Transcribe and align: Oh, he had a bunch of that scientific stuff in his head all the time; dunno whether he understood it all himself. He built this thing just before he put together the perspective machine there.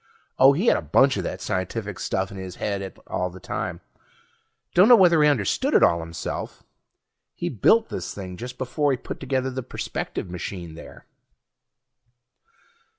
Oh, 0.39 0.53
he 0.53 0.65
had 0.65 0.77
a 0.77 0.81
bunch 0.81 1.15
of 1.17 1.23
that 1.25 1.41
scientific 1.41 1.99
stuff 1.99 2.31
in 2.31 2.37
his 2.37 2.55
head 2.55 2.97
all 3.05 3.29
the 3.29 3.39
time; 3.39 3.81
dunno 4.73 4.95
whether 4.95 5.21
he 5.21 5.29
understood 5.29 5.75
it 5.75 5.83
all 5.83 5.99
himself. 5.99 6.63
He 7.35 7.49
built 7.49 7.89
this 7.89 8.11
thing 8.11 8.35
just 8.35 8.57
before 8.57 8.89
he 8.89 8.97
put 8.97 9.19
together 9.19 9.51
the 9.51 9.61
perspective 9.61 10.27
machine 10.27 10.73
there. 10.73 11.05